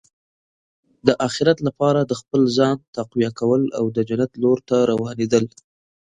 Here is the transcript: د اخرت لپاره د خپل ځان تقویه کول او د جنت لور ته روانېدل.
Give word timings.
د 1.07 1.09
اخرت 1.27 1.57
لپاره 1.67 1.99
د 2.03 2.11
خپل 2.21 2.41
ځان 2.57 2.75
تقویه 2.97 3.31
کول 3.39 3.61
او 3.77 3.85
د 3.95 3.97
جنت 4.09 4.31
لور 4.43 4.57
ته 4.69 4.77
روانېدل. 4.91 5.45